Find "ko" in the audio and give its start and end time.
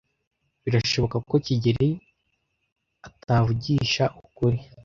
1.29-1.35